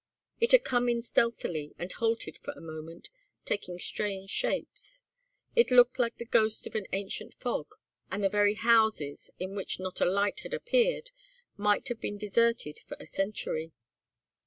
[0.39, 3.09] It had come in stealthily and halted for a moment,
[3.45, 5.03] taking strange shapes.
[5.55, 7.67] It looked like the ghost of an ancient fog,
[8.09, 11.11] and the very houses, in which not a light had appeared,
[11.55, 13.73] might have been deserted for a century.